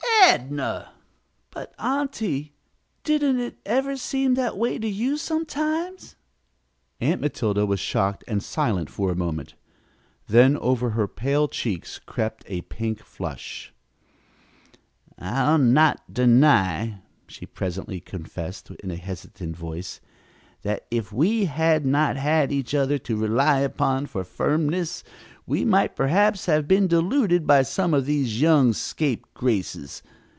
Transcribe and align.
"Adnah!" 0.23 0.87
"But, 1.49 1.73
aunty, 1.77 2.53
didn't 3.03 3.39
it 3.39 3.57
ever 3.65 3.97
seem 3.97 4.35
that 4.35 4.55
way 4.57 4.77
to 4.79 4.87
you, 4.87 5.17
sometimes?" 5.17 6.15
Aunt 7.01 7.19
Matilda 7.19 7.65
was 7.65 7.81
shocked 7.81 8.23
and 8.27 8.41
silent 8.41 8.89
for 8.89 9.11
a 9.11 9.15
moment, 9.15 9.55
then 10.27 10.55
over 10.57 10.91
her 10.91 11.07
pale 11.07 11.49
cheeks 11.49 11.99
crept 11.99 12.45
a 12.47 12.61
pink 12.61 13.03
flush. 13.03 13.73
"I'll 15.17 15.57
not 15.57 16.13
deny," 16.13 17.01
she 17.27 17.45
presently 17.45 17.99
confessed 17.99 18.69
in 18.71 18.89
a 18.91 18.95
hesitant 18.95 19.57
voice, 19.57 19.99
"that 20.61 20.85
if 20.91 21.11
we 21.11 21.45
had 21.45 21.85
not 21.85 22.15
had 22.15 22.51
each 22.53 22.73
other 22.73 22.97
to 22.99 23.17
rely 23.17 23.59
upon 23.61 24.05
for 24.05 24.23
firmness 24.23 25.03
we 25.47 25.65
might 25.65 25.95
perhaps 25.97 26.45
have 26.45 26.67
been 26.67 26.87
deluded 26.87 27.45
by 27.45 27.61
some 27.63 27.93
of 27.93 28.05
these 28.05 28.39
young 28.39 28.71
scapegraces. 28.71 30.01